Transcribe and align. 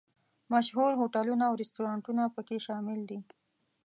مشهور 0.53 0.91
هوټلونه 1.01 1.43
او 1.49 1.53
رسټورانټونه 1.61 2.23
په 2.35 2.41
کې 2.47 2.57
شامل 2.67 2.99
دي. 3.09 3.19